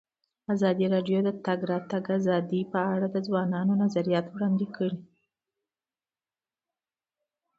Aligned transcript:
ازادي 0.53 0.85
راډیو 0.93 1.19
د 1.23 1.27
د 1.27 1.29
تګ 1.45 1.59
راتګ 1.71 2.05
ازادي 2.17 2.61
په 2.73 2.79
اړه 2.93 3.07
د 3.11 3.17
ځوانانو 3.27 3.73
نظریات 3.83 4.25
وړاندې 4.29 4.67
کړي. 4.75 4.99